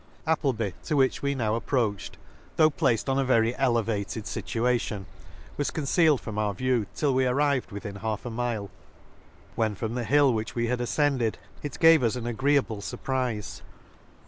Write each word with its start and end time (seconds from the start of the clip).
Appleby, 0.25 0.71
to 0.85 0.95
which 0.97 1.21
we 1.21 1.35
now 1.35 1.59
approach^ 1.59 2.09
ed, 2.09 2.17
though 2.55 2.71
placed 2.71 3.07
on 3.07 3.19
a 3.19 3.23
very 3.23 3.55
elevated 3.55 4.23
fltua 4.23 4.79
tion, 4.79 5.05
was 5.57 5.69
concealed 5.69 6.21
from 6.21 6.39
our 6.39 6.55
view 6.55 6.87
till 6.95 7.13
we 7.13 7.27
arrived 7.27 7.71
within 7.71 7.97
half 7.97 8.25
a 8.25 8.31
mile; 8.31 8.71
when 9.53 9.75
from 9.75 9.93
the 9.93 10.03
.hill 10.03 10.33
which 10.33 10.55
we 10.55 10.65
had 10.65 10.79
afcended, 10.79 11.35
it 11.61 11.77
gave 11.79 12.01
us 12.01 12.15
an 12.15 12.25
agreeable 12.25 12.81
fur 12.81 12.97
prize. 12.97 13.61